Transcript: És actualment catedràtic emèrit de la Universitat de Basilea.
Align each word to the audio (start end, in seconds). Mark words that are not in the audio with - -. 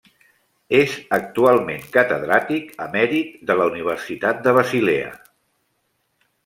És 0.77 0.95
actualment 1.17 1.83
catedràtic 1.97 2.73
emèrit 2.89 3.37
de 3.51 3.61
la 3.61 3.69
Universitat 3.75 4.43
de 4.49 4.59
Basilea. 4.61 5.15